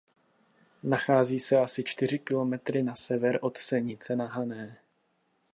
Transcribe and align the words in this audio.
Nachází 0.83 1.39
se 1.39 1.57
asi 1.57 1.83
čtyři 1.83 2.19
kilometry 2.19 2.83
na 2.83 2.95
sever 2.95 3.39
od 3.41 3.57
Senice 3.57 4.15
na 4.15 4.27
Hané. 4.27 4.77